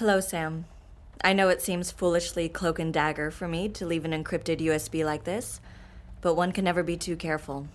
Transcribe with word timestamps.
Hello, 0.00 0.18
Sam. 0.18 0.64
I 1.22 1.34
know 1.34 1.50
it 1.50 1.60
seems 1.60 1.90
foolishly 1.90 2.48
cloak 2.48 2.78
and 2.78 2.90
dagger 2.90 3.30
for 3.30 3.46
me 3.46 3.68
to 3.68 3.84
leave 3.84 4.06
an 4.06 4.12
encrypted 4.12 4.58
USB 4.58 5.04
like 5.04 5.24
this, 5.24 5.60
but 6.22 6.36
one 6.36 6.52
can 6.52 6.64
never 6.64 6.82
be 6.82 6.96
too 6.96 7.16
careful. 7.16 7.68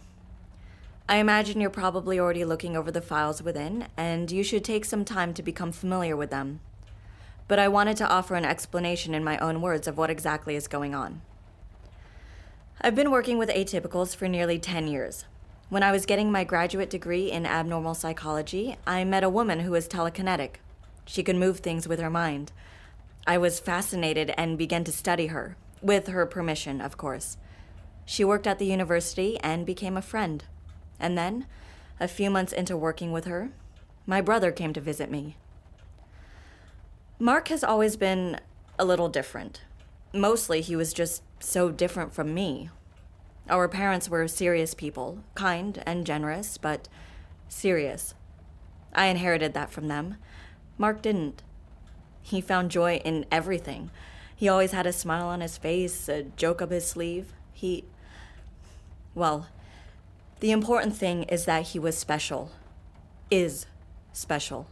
I 1.08 1.18
imagine 1.18 1.62
you're 1.62 1.70
probably 1.70 2.20
already 2.20 2.44
looking 2.44 2.76
over 2.76 2.92
the 2.92 3.00
files 3.00 3.44
within, 3.44 3.90
and 3.96 4.32
you 4.32 4.44
should 4.44 4.64
take 4.64 4.86
some 4.86 5.06
time 5.06 5.36
to 5.36 5.44
become 5.44 5.72
familiar 5.72 6.18
with 6.18 6.32
them. 6.32 6.62
But 7.48 7.60
I 7.60 7.68
wanted 7.68 7.96
to 7.98 8.10
offer 8.10 8.34
an 8.34 8.44
explanation 8.44 9.14
in 9.14 9.24
my 9.24 9.38
own 9.38 9.62
words 9.62 9.88
of 9.88 9.96
what 9.96 10.10
exactly 10.10 10.56
is 10.56 10.68
going 10.68 10.96
on. 10.96 11.22
I've 12.82 12.96
been 12.96 13.12
working 13.12 13.38
with 13.38 13.50
atypicals 13.50 14.16
for 14.16 14.28
nearly 14.28 14.58
10 14.58 14.88
years. 14.88 15.26
When 15.70 15.84
I 15.84 15.92
was 15.92 16.08
getting 16.08 16.32
my 16.32 16.44
graduate 16.44 16.90
degree 16.90 17.30
in 17.30 17.46
abnormal 17.46 17.94
psychology, 17.94 18.78
I 18.88 19.04
met 19.04 19.24
a 19.24 19.30
woman 19.30 19.60
who 19.60 19.70
was 19.70 19.88
telekinetic. 19.88 20.56
She 21.06 21.24
could 21.24 21.36
move 21.36 21.60
things 21.60 21.88
with 21.88 22.00
her 22.00 22.10
mind. 22.10 22.52
I 23.28 23.38
was 23.38 23.60
fascinated 23.60 24.34
and 24.38 24.58
began 24.58 24.84
to 24.84 24.92
study 24.92 25.28
her, 25.28 25.58
with 25.82 26.08
her 26.08 26.26
permission, 26.26 26.82
of 26.82 26.98
course. 26.98 27.38
She 28.06 28.24
worked 28.24 28.48
at 28.48 28.60
the 28.60 28.66
university 28.66 29.40
and 29.40 29.66
became 29.66 29.98
a 29.98 30.02
friend. 30.02 30.44
And 31.00 31.18
then, 31.18 31.48
a 32.00 32.08
few 32.08 32.30
months 32.30 32.54
into 32.54 32.78
working 32.78 33.12
with 33.12 33.26
her, 33.26 33.52
my 34.06 34.22
brother 34.22 34.52
came 34.52 34.74
to 34.74 34.82
visit 34.82 35.10
me. 35.10 35.38
Mark 37.18 37.48
has 37.48 37.64
always 37.64 37.96
been 37.96 38.40
a 38.78 38.86
little 38.86 39.10
different. 39.10 39.62
Mostly, 40.14 40.62
he 40.62 40.76
was 40.76 40.94
just 40.94 41.24
so 41.40 41.72
different 41.72 42.14
from 42.14 42.34
me. 42.34 42.70
Our 43.50 43.68
parents 43.68 44.10
were 44.10 44.28
serious 44.28 44.74
people, 44.74 45.24
kind 45.34 45.82
and 45.86 46.06
generous, 46.06 46.58
but 46.58 46.88
serious. 47.48 48.16
I 48.94 49.08
inherited 49.08 49.54
that 49.54 49.72
from 49.72 49.88
them. 49.88 50.18
Mark 50.78 51.02
didn't. 51.02 51.44
He 52.22 52.42
found 52.42 52.72
joy 52.72 52.98
in 53.06 53.26
everything. 53.32 53.92
He 54.36 54.50
always 54.50 54.72
had 54.72 54.86
a 54.86 54.94
smile 54.94 55.28
on 55.28 55.42
his 55.42 55.58
face, 55.58 56.10
a 56.10 56.24
joke 56.24 56.62
up 56.62 56.72
his 56.72 56.86
sleeve. 56.86 57.34
He. 57.54 57.86
Well, 59.14 59.48
the 60.40 60.52
important 60.52 60.96
thing 60.96 61.24
is 61.24 61.46
that 61.46 61.68
he 61.68 61.80
was 61.80 61.98
special. 61.98 62.52
Is 63.32 63.66
special. 64.12 64.68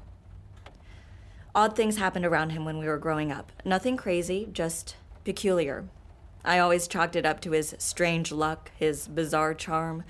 Odd 1.56 1.76
things 1.76 1.98
happened 1.98 2.26
around 2.26 2.50
him 2.50 2.66
when 2.66 2.80
we 2.80 2.88
were 2.88 2.98
growing 2.98 3.32
up. 3.32 3.52
Nothing 3.64 3.96
crazy, 3.96 4.50
just 4.52 4.96
peculiar. 5.24 5.86
I 6.44 6.60
always 6.60 6.88
chalked 6.88 7.16
it 7.16 7.26
up 7.26 7.40
to 7.42 7.52
his 7.52 7.76
strange 7.78 8.32
luck, 8.32 8.72
his 8.76 9.08
bizarre 9.08 9.54
charm. 9.54 10.04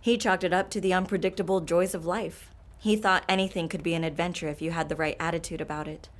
He 0.00 0.16
chalked 0.16 0.44
it 0.44 0.52
up 0.52 0.70
to 0.70 0.80
the 0.80 0.94
unpredictable 0.94 1.60
joys 1.60 1.94
of 1.94 2.06
life. 2.06 2.50
He 2.84 2.96
thought 2.96 3.24
anything 3.30 3.70
could 3.70 3.82
be 3.82 3.94
an 3.94 4.04
adventure 4.04 4.48
if 4.48 4.60
you 4.60 4.72
had 4.72 4.90
the 4.90 4.94
right 4.94 5.16
attitude 5.18 5.62
about 5.62 5.88
it. 5.88 6.10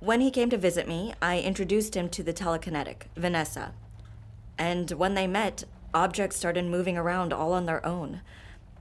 When 0.00 0.20
he 0.20 0.30
came 0.30 0.50
to 0.50 0.58
visit 0.58 0.86
me, 0.86 1.14
I 1.22 1.40
introduced 1.40 1.96
him 1.96 2.10
to 2.10 2.22
the 2.22 2.34
telekinetic, 2.34 3.04
Vanessa. 3.16 3.72
And 4.58 4.90
when 4.90 5.14
they 5.14 5.26
met, 5.26 5.64
objects 5.94 6.36
started 6.36 6.66
moving 6.66 6.98
around 6.98 7.32
all 7.32 7.54
on 7.54 7.64
their 7.64 7.84
own. 7.86 8.20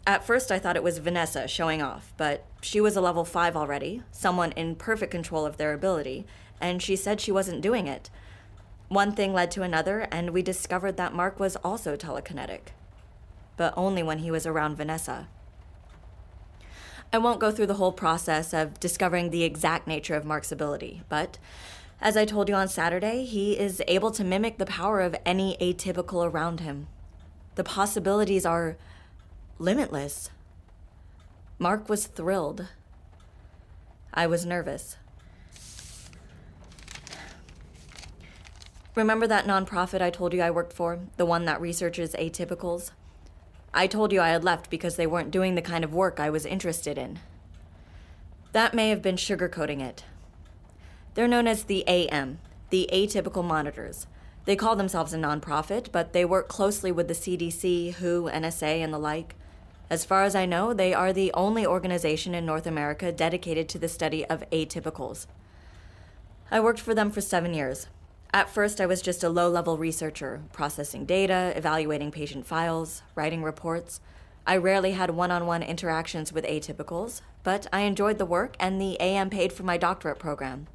At 0.06 0.28
first, 0.28 0.52
I 0.52 0.60
thought 0.60 0.76
it 0.76 0.84
was 0.84 0.98
Vanessa 0.98 1.48
showing 1.48 1.82
off, 1.82 2.14
but 2.18 2.44
she 2.60 2.82
was 2.82 2.98
a 2.98 3.02
level 3.02 3.24
5 3.24 3.56
already, 3.56 4.04
someone 4.12 4.52
in 4.52 4.76
perfect 4.76 5.14
control 5.14 5.46
of 5.46 5.56
their 5.56 5.72
ability, 5.72 6.26
and 6.60 6.84
she 6.84 6.98
said 6.98 7.22
she 7.22 7.32
wasn't 7.32 7.62
doing 7.62 7.88
it. 7.88 8.10
One 8.90 9.14
thing 9.14 9.32
led 9.32 9.50
to 9.52 9.62
another, 9.62 10.10
and 10.12 10.32
we 10.32 10.42
discovered 10.42 10.98
that 10.98 11.14
Mark 11.14 11.40
was 11.40 11.56
also 11.56 11.96
telekinetic. 11.96 12.74
But 13.56 13.74
only 13.78 14.04
when 14.04 14.18
he 14.18 14.30
was 14.30 14.46
around 14.46 14.76
Vanessa. 14.76 15.30
I 17.14 17.18
won't 17.18 17.40
go 17.40 17.52
through 17.52 17.68
the 17.68 17.76
whole 17.76 17.92
process 17.92 18.54
of 18.54 18.80
discovering 18.80 19.30
the 19.30 19.44
exact 19.44 19.88
nature 19.88 20.16
of 20.16 20.26
Mark's 20.26 20.52
ability, 20.52 21.02
but 21.08 21.38
as 22.02 22.18
I 22.18 22.26
told 22.26 22.50
you 22.50 22.56
on 22.56 22.68
Saturday, 22.68 23.24
he 23.24 23.58
is 23.58 23.82
able 23.88 24.12
to 24.12 24.24
mimic 24.24 24.58
the 24.58 24.66
power 24.66 25.00
of 25.00 25.16
any 25.26 25.56
atypical 25.62 26.30
around 26.30 26.60
him. 26.60 26.88
The 27.56 27.64
possibilities 27.64 28.46
are 28.46 28.76
limitless. 29.60 30.30
Mark 31.58 31.88
was 31.88 32.08
thrilled. 32.08 32.68
I 34.14 34.28
was 34.28 34.46
nervous. 34.46 34.98
Remember 38.94 39.28
that 39.28 39.46
nonprofit 39.46 40.02
I 40.02 40.10
told 40.10 40.34
you 40.34 40.42
I 40.42 40.52
worked 40.52 40.74
for? 40.74 41.00
The 41.18 41.26
one 41.26 41.46
that 41.46 41.62
researches 41.62 42.14
atypicals? 42.14 42.92
I 43.78 43.88
told 43.88 44.14
you 44.14 44.22
I 44.22 44.30
had 44.30 44.46
left 44.46 44.70
because 44.70 44.96
they 44.96 45.06
weren't 45.06 45.32
doing 45.32 45.56
the 45.56 45.62
kind 45.62 45.84
of 45.84 45.94
work 45.94 46.18
I 46.18 46.30
was 46.30 46.46
interested 46.46 46.98
in. 46.98 47.20
That 48.54 48.74
may 48.74 48.88
have 48.90 49.02
been 49.02 49.18
sugarcoating 49.18 49.82
it. 49.82 50.06
They're 51.14 51.28
known 51.28 51.46
as 51.46 51.64
the 51.64 51.84
AM, 51.86 52.40
the 52.70 52.90
Atypical 52.94 53.44
Monitors. 53.44 54.08
They 54.46 54.56
call 54.56 54.78
themselves 54.78 55.14
a 55.14 55.18
nonprofit, 55.18 55.92
but 55.92 56.14
they 56.14 56.24
work 56.24 56.48
closely 56.48 56.90
with 56.90 57.10
the 57.10 57.14
CDC, 57.14 57.96
WHO, 57.96 58.30
NSA, 58.32 58.82
and 58.82 58.94
the 58.94 58.98
like. 58.98 59.36
As 59.90 60.06
far 60.06 60.24
as 60.24 60.36
I 60.36 60.46
know, 60.46 60.74
they 60.74 60.94
are 60.94 61.12
the 61.12 61.34
only 61.34 61.66
organization 61.66 62.34
in 62.34 62.46
North 62.46 62.66
America 62.66 63.12
dedicated 63.12 63.68
to 63.70 63.80
the 63.80 63.90
study 63.90 64.26
of 64.26 64.50
atypicals. 64.52 65.28
I 66.50 66.62
worked 66.62 66.80
for 66.80 66.96
them 66.96 67.12
for 67.12 67.20
seven 67.20 67.54
years. 67.54 67.88
At 68.36 68.50
first, 68.50 68.82
I 68.82 68.86
was 68.86 69.02
just 69.02 69.24
a 69.24 69.30
low 69.30 69.48
level 69.48 69.78
researcher, 69.78 70.42
processing 70.52 71.06
data, 71.06 71.54
evaluating 71.56 72.12
patient 72.12 72.46
files, 72.46 73.02
writing 73.16 73.42
reports. 73.42 74.02
I 74.46 74.58
rarely 74.58 74.92
had 74.92 75.12
one 75.12 75.32
on 75.32 75.46
one 75.46 75.64
interactions 75.64 76.34
with 76.34 76.44
atypicals, 76.44 77.22
but 77.44 77.66
I 77.72 77.84
enjoyed 77.84 78.18
the 78.18 78.26
work 78.26 78.58
and 78.60 78.82
the 78.82 79.00
AM 79.00 79.30
paid 79.30 79.54
for 79.54 79.64
my 79.64 79.78
doctorate 79.78 80.20
program. 80.20 80.68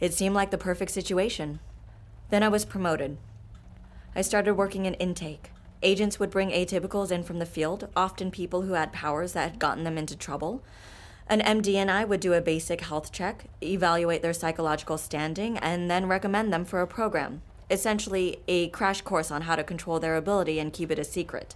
It 0.00 0.12
seemed 0.12 0.34
like 0.34 0.50
the 0.50 0.58
perfect 0.58 0.90
situation. 0.90 1.60
Then 2.30 2.42
I 2.42 2.48
was 2.48 2.64
promoted. 2.64 3.16
I 4.16 4.22
started 4.22 4.54
working 4.54 4.84
in 4.84 4.94
intake. 4.94 5.52
Agents 5.84 6.18
would 6.18 6.30
bring 6.30 6.50
atypicals 6.50 7.12
in 7.12 7.22
from 7.22 7.38
the 7.38 7.46
field, 7.46 7.86
often 7.94 8.32
people 8.32 8.62
who 8.62 8.72
had 8.72 8.92
powers 8.92 9.34
that 9.34 9.52
had 9.52 9.60
gotten 9.60 9.84
them 9.84 9.98
into 9.98 10.16
trouble. 10.16 10.64
An 11.28 11.40
MD 11.40 11.74
and 11.76 11.90
I 11.90 12.04
would 12.04 12.20
do 12.20 12.32
a 12.32 12.40
basic 12.40 12.82
health 12.82 13.12
check, 13.12 13.44
evaluate 13.62 14.22
their 14.22 14.32
psychological 14.32 14.98
standing, 14.98 15.56
and 15.58 15.90
then 15.90 16.06
recommend 16.06 16.52
them 16.52 16.64
for 16.64 16.80
a 16.80 16.86
program. 16.86 17.42
Essentially, 17.70 18.40
a 18.48 18.68
crash 18.68 19.00
course 19.00 19.30
on 19.30 19.42
how 19.42 19.56
to 19.56 19.64
control 19.64 19.98
their 19.98 20.16
ability 20.16 20.58
and 20.58 20.72
keep 20.72 20.90
it 20.90 20.98
a 20.98 21.04
secret. 21.04 21.54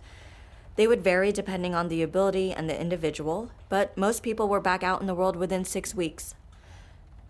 They 0.77 0.87
would 0.87 1.03
vary 1.03 1.33
depending 1.33 1.75
on 1.75 1.89
the 1.89 2.03
ability 2.03 2.53
and 2.53 2.69
the 2.69 2.81
individual, 2.81 3.51
but 3.69 3.97
most 3.97 4.23
people 4.23 4.49
were 4.49 4.61
back 4.61 4.83
out 4.83 5.01
in 5.01 5.07
the 5.07 5.15
world 5.15 5.37
within 5.37 5.65
six 5.65 5.95
weeks. 5.95 6.35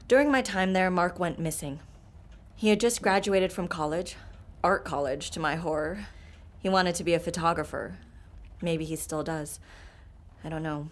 During 0.08 0.30
my 0.30 0.42
time 0.42 0.72
there, 0.72 0.90
Mark 0.90 1.18
went 1.18 1.38
missing. 1.38 1.80
He 2.54 2.68
had 2.68 2.80
just 2.80 3.02
graduated 3.02 3.52
from 3.52 3.68
college, 3.68 4.16
art 4.62 4.84
college 4.84 5.30
to 5.30 5.40
my 5.40 5.56
horror. 5.56 6.06
He 6.58 6.68
wanted 6.68 6.94
to 6.96 7.04
be 7.04 7.14
a 7.14 7.20
photographer. 7.20 7.98
Maybe 8.60 8.84
he 8.84 8.96
still 8.96 9.22
does. 9.22 9.60
I 10.44 10.48
don't 10.48 10.62
know. 10.62 10.88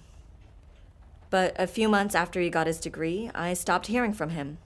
But 1.35 1.57
a 1.59 1.67
few 1.67 1.89
months 1.89 2.15
after 2.15 2.41
he 2.41 2.49
got 2.49 2.69
his 2.69 2.79
degree, 2.79 3.29
I 3.35 3.55
stopped 3.55 3.89
hearing 3.89 4.13
from 4.13 4.31
him. 4.31 4.59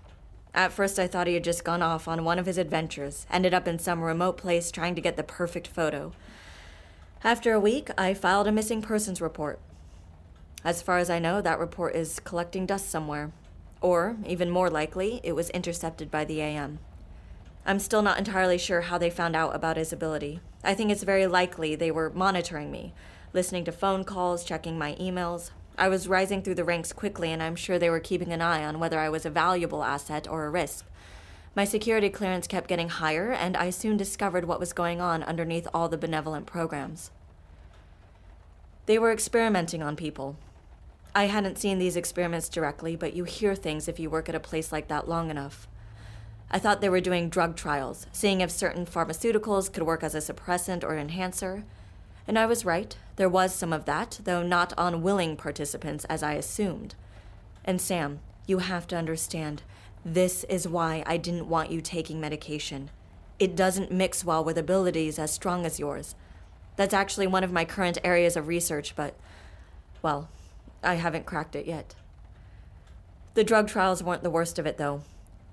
At 0.53 0.71
first, 0.71 0.99
I 0.99 1.07
thought 1.07 1.27
he 1.27 1.33
had 1.33 1.43
just 1.43 1.65
gone 1.65 1.81
off 1.81 2.07
on 2.07 2.25
one 2.25 2.39
of 2.39 2.45
his 2.45 2.59
adventures, 2.59 3.27
ended 3.31 3.55
up 3.55 3.67
in 3.67 3.79
some 3.79 4.03
remote 4.03 4.37
place 4.37 4.71
trying 4.71 4.95
to 4.95 5.01
get 5.01 5.17
the 5.17 5.23
perfect 5.23 5.67
photo. 5.67 6.13
After 7.25 7.55
a 7.55 7.59
week, 7.59 7.89
I 7.97 8.13
filed 8.13 8.47
a 8.47 8.53
missing 8.53 8.83
persons 8.83 9.23
report. 9.23 9.61
As 10.63 10.83
far 10.83 10.99
as 10.99 11.09
I 11.09 11.19
know, 11.19 11.41
that 11.41 11.59
report 11.59 11.97
is 11.97 12.21
collecting 12.21 12.67
dust 12.67 12.91
somewhere. 12.91 13.33
Or, 13.81 14.19
even 14.27 14.51
more 14.51 14.69
likely, 14.69 15.23
it 15.25 15.33
was 15.33 15.49
intercepted 15.49 16.11
by 16.11 16.27
the 16.27 16.43
AM. 16.43 16.81
I'm 17.65 17.79
still 17.79 18.03
not 18.03 18.19
entirely 18.19 18.59
sure 18.59 18.83
how 18.83 18.99
they 18.99 19.09
found 19.09 19.35
out 19.35 19.57
about 19.57 19.79
his 19.79 19.91
ability. 19.91 20.41
I 20.63 20.75
think 20.75 20.91
it's 20.91 21.03
very 21.03 21.27
likely 21.27 21.77
they 21.77 21.91
were 21.91 22.11
monitoring 22.11 22.71
me, 22.71 22.93
listening 23.33 23.65
to 23.65 23.73
phone 23.73 24.05
calls, 24.05 24.45
checking 24.45 24.77
my 24.77 24.97
emails, 24.97 25.51
I 25.79 25.89
was 25.89 26.09
rising 26.09 26.43
through 26.43 26.57
the 26.57 26.65
ranks 26.65 26.93
quickly, 26.93 27.31
and 27.31 27.41
I'm 27.41 27.55
sure 27.55 27.79
they 27.79 27.89
were 27.89 28.01
keeping 28.01 28.33
an 28.33 28.43
eye 28.43 28.65
on 28.65 28.81
whether 28.81 28.99
I 28.99 29.09
was 29.09 29.25
a 29.25 29.31
valuable 29.31 29.85
asset 29.85 30.27
or 30.29 30.45
a 30.45 30.51
risk. 30.51 30.85
My 31.55 31.65
security 31.65 32.11
clearance 32.11 32.49
kept 32.49 32.69
getting 32.69 32.89
higher, 32.89 33.31
and 33.31 33.57
I 33.57 33.71
soon 33.71 33.97
discovered 33.97 34.45
what 34.45 34.59
was 34.59 34.73
going 34.73 35.01
on 35.01 35.23
underneath 35.23 35.69
all 35.73 35.89
the 35.89 35.97
benevolent 35.97 36.47
programs. 36.47 37.13
They 38.87 38.99
were 38.99 39.13
experimenting 39.13 39.83
on 39.83 39.95
people. 39.95 40.37
I 41.15 41.27
hadn't 41.27 41.59
seen 41.59 41.79
these 41.79 41.97
experiments 41.97 42.49
directly, 42.49 42.97
but 42.97 43.15
you 43.15 43.25
hear 43.25 43.55
things 43.55 43.87
if 43.87 44.01
you 44.01 44.11
work 44.11 44.29
at 44.29 44.35
a 44.35 44.41
place 44.41 44.73
like 44.73 44.89
that 44.89 45.09
long 45.09 45.31
enough. 45.31 45.69
I 46.51 46.59
thought 46.59 46.81
they 46.81 46.89
were 46.89 47.01
doing 47.01 47.29
drug 47.29 47.55
trials, 47.55 48.07
seeing 48.11 48.41
if 48.41 48.51
certain 48.51 48.87
pharmaceuticals 48.87 49.73
could 49.73 49.83
work 49.85 50.03
as 50.03 50.15
a 50.15 50.19
suppressant 50.19 50.83
or 50.83 50.97
enhancer. 50.97 51.65
And 52.29 52.39
I 52.39 52.45
was 52.45 52.67
right. 52.67 52.95
There 53.17 53.29
was 53.29 53.55
some 53.55 53.73
of 53.73 53.87
that, 53.87 54.21
though 54.23 54.43
not 54.43 54.75
on 54.77 55.03
willing 55.03 55.35
participants 55.35 56.05
as 56.05 56.23
I 56.23 56.35
assumed. 56.35 56.95
And 57.65 57.81
Sam, 57.81 58.21
you 58.47 58.59
have 58.59 58.87
to 58.89 58.97
understand, 58.97 59.63
this 60.05 60.45
is 60.45 60.69
why 60.69 61.03
I 61.07 61.17
didn't 61.17 61.49
want 61.49 61.71
you 61.71 61.81
taking 61.81 62.21
medication. 62.21 62.91
It 63.39 63.57
doesn't 63.57 63.91
mix 63.91 64.27
well 64.27 64.45
with 64.45 64.59
abilities 64.59 65.19
as 65.19 65.33
strong 65.33 65.65
as 65.65 65.81
yours. 65.81 66.15
That's 66.77 66.95
actually 66.95 67.27
one 67.27 67.45
of 67.45 67.53
my 67.53 67.65
current 67.65 67.97
areas 68.05 68.37
of 68.37 68.47
research, 68.47 68.95
but, 68.95 69.15
well, 70.03 70.29
I 70.83 70.95
haven't 70.95 71.27
cracked 71.27 71.57
it 71.57 71.67
yet. 71.67 71.95
The 73.35 73.43
drug 73.43 73.69
trials 73.69 74.03
weren't 74.03 74.23
the 74.23 74.31
worst 74.31 74.59
of 74.59 74.67
it, 74.67 74.77
though. 74.77 75.03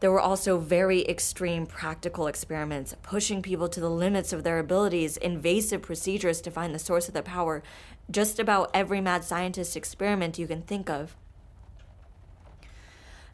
There 0.05 0.11
were 0.11 0.21
also 0.21 0.59
very 0.59 1.03
extreme 1.07 1.65
practical 1.65 2.27
experiments, 2.27 2.95
pushing 3.01 3.41
people 3.41 3.67
to 3.69 3.79
the 3.79 3.89
limits 3.89 4.31
of 4.33 4.43
their 4.43 4.59
abilities, 4.59 5.17
invasive 5.17 5.81
procedures 5.81 6.41
to 6.41 6.51
find 6.51 6.75
the 6.75 6.77
source 6.77 7.07
of 7.07 7.15
the 7.15 7.23
power, 7.23 7.63
just 8.11 8.37
about 8.37 8.69
every 8.71 9.01
mad 9.01 9.23
scientist 9.23 9.75
experiment 9.75 10.37
you 10.37 10.45
can 10.45 10.61
think 10.61 10.91
of. 10.91 11.15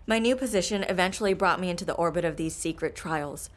My 0.07 0.17
new 0.17 0.33
position 0.37 0.83
eventually 0.83 1.33
brought 1.33 1.59
me 1.59 1.69
into 1.69 1.83
the 1.83 1.95
orbit 1.95 2.23
of 2.23 2.37
these 2.37 2.55
secret 2.55 2.95
trials. 2.95 3.49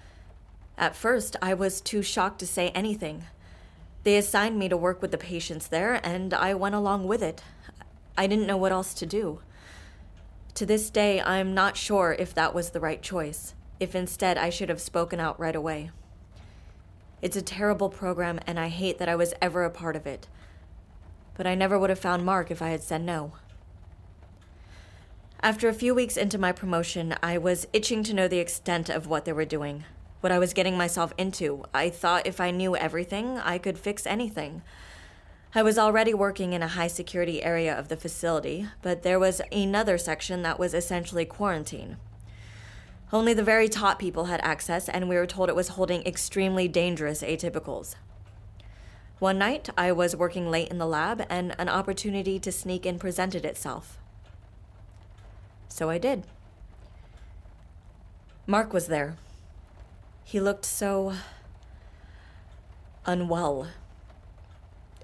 At 0.77 0.97
first, 0.97 1.37
I 1.41 1.55
was 1.55 1.81
too 1.81 2.03
shocked 2.03 2.41
to 2.41 2.49
say 2.49 2.71
anything. 2.71 3.27
They 4.03 4.17
assigned 4.17 4.59
me 4.59 4.69
to 4.69 4.77
work 4.77 5.01
with 5.01 5.13
the 5.13 5.19
patients 5.19 5.69
there, 5.69 6.01
and 6.05 6.35
I 6.35 6.55
went 6.55 6.75
along 6.75 7.07
with 7.07 7.23
it. 7.23 7.45
I 8.19 8.27
didn't 8.27 8.49
know 8.49 8.57
what 8.57 8.73
else 8.73 8.93
to 8.95 9.07
do. 9.07 9.39
To 10.55 10.65
this 10.65 10.89
day, 10.89 11.21
I'm 11.21 11.53
not 11.53 11.77
sure 11.77 12.15
if 12.17 12.33
that 12.35 12.55
was 12.55 12.71
the 12.71 12.79
right 12.79 13.03
choice, 13.03 13.55
if 13.81 13.97
instead 13.97 14.39
I 14.39 14.51
should 14.51 14.69
have 14.69 14.81
spoken 14.81 15.19
out 15.19 15.39
right 15.41 15.57
away. 15.57 15.91
It's 17.21 17.37
a 17.37 17.43
terrible 17.43 17.89
program, 17.89 18.39
and 18.47 18.61
I 18.61 18.69
hate 18.69 18.99
that 18.99 19.09
I 19.09 19.17
was 19.17 19.35
ever 19.43 19.65
a 19.65 19.71
part 19.71 19.97
of 19.97 20.07
it. 20.07 20.29
But 21.37 21.49
I 21.49 21.57
never 21.57 21.77
would 21.77 21.91
have 21.91 21.99
found 21.99 22.25
Mark 22.25 22.53
if 22.53 22.63
I 22.63 22.69
had 22.69 22.85
said 22.85 23.03
no. 23.03 23.33
After 25.41 25.69
a 25.69 25.75
few 25.75 25.93
weeks 25.93 26.17
into 26.17 26.39
my 26.39 26.53
promotion, 26.53 27.17
I 27.21 27.37
was 27.37 27.67
itching 27.73 28.05
to 28.05 28.15
know 28.15 28.29
the 28.29 28.39
extent 28.39 28.89
of 28.89 29.09
what 29.09 29.25
they 29.25 29.33
were 29.33 29.45
doing, 29.45 29.83
what 30.21 30.31
I 30.31 30.39
was 30.39 30.53
getting 30.53 30.79
myself 30.79 31.13
into. 31.19 31.65
I 31.75 31.91
thought 31.91 32.29
if 32.29 32.41
I 32.41 32.53
knew 32.53 32.77
everything, 32.77 33.39
I 33.39 33.59
could 33.59 33.77
fix 33.77 34.07
anything. 34.07 34.63
I 35.57 35.63
was 35.63 35.79
already 35.79 36.13
working 36.13 36.53
in 36.53 36.63
a 36.63 36.69
high 36.69 36.89
security 36.89 37.41
area 37.41 37.79
of 37.79 37.87
the 37.87 37.97
facility, 37.97 38.67
but 38.83 39.05
there 39.05 39.21
was 39.21 39.41
another 39.53 39.99
section 39.99 40.43
that 40.43 40.59
was 40.59 40.75
essentially 40.75 41.25
quarantine. 41.25 41.97
Only 43.13 43.35
the 43.35 43.45
very 43.45 43.69
top 43.69 44.01
people 44.01 44.25
had 44.25 44.41
access, 44.43 44.89
and 44.89 45.09
we 45.09 45.15
were 45.15 45.29
told 45.29 45.49
it 45.49 45.55
was 45.55 45.69
holding 45.69 46.05
extremely 46.05 46.67
dangerous 46.67 47.23
atypicals. 47.23 47.95
One 49.21 49.39
night, 49.39 49.69
I 49.79 49.93
was 49.93 50.17
working 50.17 50.51
late 50.51 50.73
in 50.73 50.79
the 50.79 50.89
lab, 50.89 51.25
and 51.31 51.55
an 51.57 51.69
opportunity 51.69 52.41
to 52.41 52.51
sneak 52.51 52.85
in 52.85 52.99
presented 52.99 53.45
itself. 53.45 53.97
So 55.69 55.89
I 55.89 55.99
did. 55.99 56.25
Mark 58.45 58.73
was 58.73 58.89
there. 58.89 59.17
He 60.25 60.41
looked 60.41 60.65
so. 60.65 61.15
unwell. 63.07 63.69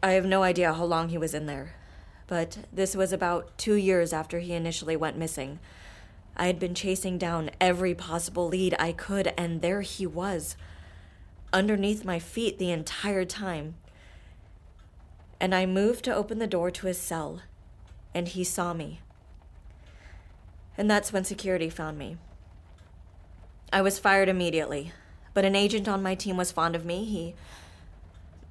I 0.03 0.13
have 0.13 0.25
no 0.25 0.43
idea 0.43 0.73
how 0.73 0.85
long 0.85 1.11
he 1.11 1.19
was 1.19 1.35
in 1.35 1.45
there, 1.47 1.75
but 2.27 2.59
this 2.73 2.97
was 2.97 3.13
about 3.13 3.57
two 3.59 3.75
years 3.75 4.13
after 4.15 4.39
he 4.39 4.55
initially 4.55 4.97
went 4.97 5.19
missing. 5.19 5.59
I 6.37 6.47
had 6.47 6.59
been 6.59 6.75
chasing 6.75 7.19
down 7.19 7.51
every 7.61 7.95
possible 7.95 8.49
lead 8.49 8.75
I 8.79 8.93
could, 8.93 9.35
and 9.37 9.61
there 9.61 9.83
he 9.83 10.07
was, 10.07 10.57
underneath 11.53 12.03
my 12.05 12.19
feet 12.19 12.59
the 12.59 12.71
entire 12.71 13.27
time. 13.27 13.75
And 15.39 15.55
I 15.55 15.67
moved 15.67 16.05
to 16.07 16.15
open 16.15 16.39
the 16.39 16.47
door 16.47 16.71
to 16.71 16.87
his 16.87 16.99
cell, 16.99 17.43
and 18.15 18.27
he 18.27 18.43
saw 18.43 18.73
me. 18.73 19.01
And 20.79 20.91
that's 20.91 21.13
when 21.13 21.25
security 21.25 21.69
found 21.69 21.99
me. 21.99 22.17
I 23.71 23.83
was 23.83 23.99
fired 23.99 24.31
immediately, 24.31 24.93
but 25.35 25.45
an 25.45 25.55
agent 25.55 25.89
on 25.89 26.03
my 26.03 26.15
team 26.15 26.39
was 26.39 26.53
fond 26.53 26.75
of 26.75 26.87
me. 26.87 27.05
He 27.05 27.35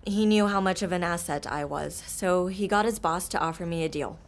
he 0.10 0.26
knew 0.26 0.48
how 0.48 0.62
much 0.62 0.82
of 0.82 0.92
an 0.92 1.04
asset 1.04 1.46
I 1.48 1.66
was, 1.66 2.04
so 2.08 2.48
he 2.48 2.68
got 2.68 2.86
his 2.86 3.00
boss 3.00 3.28
to 3.30 3.40
offer 3.40 3.66
me 3.66 3.84
a 3.84 3.90
deal. 3.90 4.20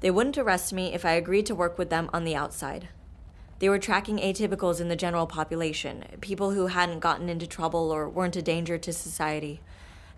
They 0.00 0.10
wouldn't 0.10 0.38
arrest 0.38 0.72
me 0.72 0.94
if 0.94 1.04
I 1.04 1.12
agreed 1.12 1.46
to 1.46 1.54
work 1.54 1.78
with 1.78 1.90
them 1.90 2.08
on 2.12 2.24
the 2.24 2.34
outside. 2.36 2.88
They 3.58 3.68
were 3.68 3.78
tracking 3.78 4.18
atypicals 4.18 4.80
in 4.80 4.88
the 4.88 4.96
general 4.96 5.26
population, 5.26 6.04
people 6.22 6.52
who 6.52 6.68
hadn't 6.68 7.00
gotten 7.00 7.28
into 7.28 7.46
trouble 7.46 7.90
or 7.90 8.08
weren't 8.08 8.36
a 8.36 8.42
danger 8.42 8.78
to 8.78 8.92
society. 8.92 9.60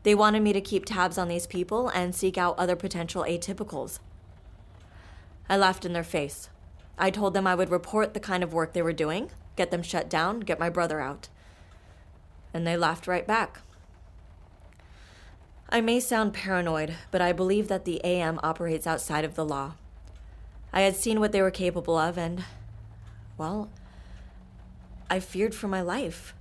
They 0.04 0.14
wanted 0.14 0.42
me 0.42 0.52
to 0.52 0.60
keep 0.60 0.84
tabs 0.84 1.18
on 1.18 1.28
these 1.28 1.46
people 1.46 1.88
and 1.88 2.14
seek 2.14 2.38
out 2.38 2.58
other 2.58 2.76
potential 2.76 3.24
atypicals. 3.28 3.98
I 5.48 5.56
laughed 5.56 5.84
in 5.84 5.92
their 5.92 6.04
face. 6.04 6.48
I 6.96 7.10
told 7.10 7.34
them 7.34 7.46
I 7.46 7.56
would 7.56 7.70
report 7.70 8.14
the 8.14 8.20
kind 8.20 8.44
of 8.44 8.52
work 8.52 8.72
they 8.72 8.82
were 8.82 8.92
doing, 8.92 9.30
get 9.56 9.72
them 9.72 9.82
shut 9.82 10.08
down, 10.08 10.40
get 10.40 10.60
my 10.60 10.70
brother 10.70 11.00
out. 11.00 11.28
And 12.54 12.64
they 12.64 12.76
laughed 12.76 13.08
right 13.08 13.26
back. 13.26 13.60
I 15.72 15.80
may 15.80 16.00
sound 16.00 16.34
paranoid, 16.34 16.96
but 17.10 17.22
I 17.22 17.32
believe 17.32 17.68
that 17.68 17.86
the 17.86 17.98
AM 18.04 18.38
operates 18.42 18.86
outside 18.86 19.24
of 19.24 19.36
the 19.36 19.44
law. 19.44 19.72
I 20.70 20.82
had 20.82 20.94
seen 20.94 21.18
what 21.18 21.32
they 21.32 21.40
were 21.40 21.50
capable 21.50 21.96
of, 21.96 22.18
and, 22.18 22.44
well, 23.38 23.70
I 25.08 25.18
feared 25.18 25.54
for 25.54 25.68
my 25.68 25.80
life. 25.80 26.34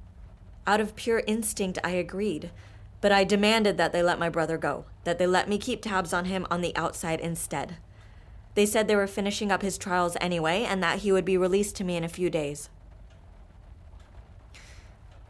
Out 0.68 0.82
of 0.82 0.98
pure 0.98 1.24
instinct, 1.28 1.80
I 1.82 1.92
agreed, 1.92 2.52
but 3.00 3.14
I 3.14 3.24
demanded 3.24 3.78
that 3.78 3.94
they 3.94 4.04
let 4.04 4.20
my 4.20 4.28
brother 4.28 4.58
go, 4.58 4.84
that 5.06 5.18
they 5.18 5.28
let 5.28 5.48
me 5.48 5.58
keep 5.58 5.82
tabs 5.82 6.12
on 6.12 6.26
him 6.26 6.46
on 6.52 6.60
the 6.60 6.76
outside 6.76 7.22
instead. 7.22 7.78
They 8.56 8.66
said 8.66 8.90
they 8.90 8.98
were 8.98 9.08
finishing 9.08 9.50
up 9.50 9.62
his 9.62 9.78
trials 9.78 10.18
anyway 10.20 10.64
and 10.64 10.84
that 10.84 11.00
he 11.00 11.12
would 11.14 11.24
be 11.24 11.38
released 11.38 11.78
to 11.78 11.86
me 11.86 11.96
in 11.96 12.04
a 12.04 12.10
few 12.10 12.30
days. 12.30 12.70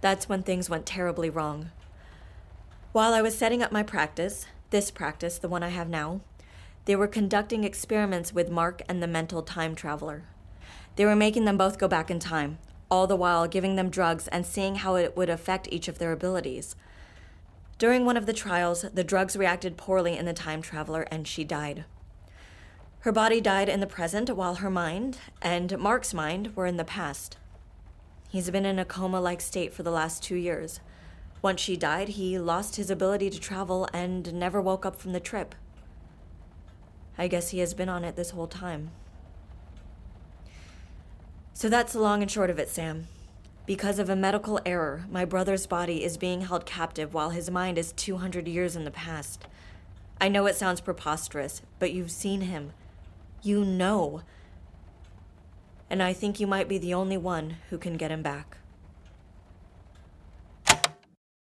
That's 0.02 0.28
when 0.28 0.42
things 0.42 0.72
went 0.72 0.88
terribly 0.88 1.30
wrong. 1.30 1.70
While 2.94 3.14
I 3.14 3.22
was 3.22 3.38
setting 3.38 3.64
up 3.64 3.72
my 3.72 3.84
practice, 3.84 4.48
this 4.70 4.92
practice, 4.92 5.38
the 5.38 5.48
one 5.48 5.64
I 5.64 5.70
have 5.70 5.88
now, 5.88 6.20
they 6.84 6.96
were 6.98 7.08
conducting 7.08 7.64
experiments 7.64 8.34
with 8.34 8.52
Mark 8.52 8.82
and 8.90 9.02
the 9.02 9.08
mental 9.08 9.44
time 9.44 9.76
traveler. 9.76 10.24
They 10.98 11.06
were 11.06 11.16
making 11.16 11.46
them 11.46 11.56
both 11.56 11.78
go 11.78 11.88
back 11.88 12.12
in 12.12 12.20
time, 12.20 12.58
all 12.90 13.08
the 13.08 13.16
while 13.16 13.48
giving 13.48 13.78
them 13.78 13.90
drugs 13.90 14.28
and 14.28 14.46
seeing 14.46 14.76
how 14.76 14.96
it 14.96 15.16
would 15.16 15.30
affect 15.30 15.70
each 15.72 15.88
of 15.88 16.00
their 16.00 16.12
abilities. 16.12 16.76
During 17.78 18.04
one 18.04 18.18
of 18.18 18.26
the 18.26 18.34
trials, 18.34 18.82
the 18.94 19.06
drugs 19.06 19.38
reacted 19.38 19.78
poorly 19.78 20.18
in 20.18 20.26
the 20.26 20.34
time 20.34 20.62
traveler 20.62 21.04
and 21.04 21.26
she 21.26 21.46
died. 21.46 21.86
Her 23.00 23.14
body 23.14 23.40
died 23.40 23.70
in 23.70 23.80
the 23.80 23.88
present 23.88 24.30
while 24.36 24.56
her 24.56 24.70
mind 24.70 25.18
and 25.42 25.80
Mark's 25.80 26.14
mind 26.14 26.58
were 26.58 26.66
in 26.66 26.76
the 26.76 26.84
past. 26.84 27.38
He's 28.28 28.50
been 28.50 28.66
in 28.66 28.80
a 28.80 28.86
coma 28.86 29.22
like 29.22 29.40
state 29.40 29.74
for 29.74 29.84
the 29.84 29.92
last 29.92 30.22
two 30.22 30.36
years. 30.36 30.82
Once 31.42 31.60
she 31.60 31.76
died, 31.76 32.10
he 32.10 32.38
lost 32.38 32.76
his 32.76 32.92
ability 32.92 33.30
to 33.30 33.40
travel 33.40 33.88
and 33.94 34.34
never 34.34 34.62
woke 34.62 34.86
up 34.86 34.96
from 34.96 35.12
the 35.12 35.20
trip. 35.20 35.56
I 37.18 37.28
guess 37.28 37.50
he 37.50 37.60
has 37.60 37.74
been 37.74 37.90
on 37.90 38.04
it 38.04 38.16
this 38.16 38.32
whole 38.32 38.48
time. 38.48 38.92
So 41.54 41.70
that's 41.70 41.94
the 41.94 42.00
long 42.00 42.22
and 42.22 42.32
short 42.32 42.50
of 42.50 42.60
it, 42.60 42.70
Sam. 42.70 43.08
Because 43.66 44.00
of 44.00 44.10
a 44.10 44.16
medical 44.16 44.60
error, 44.66 45.06
my 45.10 45.26
brother's 45.26 45.68
body 45.68 46.04
is 46.04 46.18
being 46.18 46.42
held 46.42 46.66
captive 46.66 47.14
while 47.14 47.30
his 47.30 47.52
mind 47.52 47.78
is 47.78 47.92
200 47.94 48.48
years 48.48 48.76
in 48.76 48.86
the 48.86 48.92
past. 48.92 49.46
I 50.20 50.28
know 50.28 50.46
it 50.46 50.56
sounds 50.56 50.82
preposterous, 50.82 51.62
but 51.80 51.92
you've 51.92 52.12
seen 52.12 52.42
him. 52.42 52.74
You 53.44 53.64
know. 53.64 54.22
And 55.90 56.02
I 56.02 56.14
think 56.14 56.40
you 56.40 56.48
might 56.48 56.68
be 56.68 56.78
the 56.78 56.94
only 56.94 57.18
one 57.18 57.58
who 57.70 57.78
can 57.78 57.98
get 57.98 58.12
him 58.12 58.22
back. 58.22 58.58